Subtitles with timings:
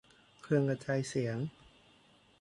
[0.41, 1.37] เครื่องกระจายเสียง